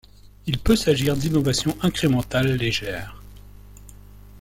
[0.47, 3.21] Il peut s'agir d’innovations incrémentales légères.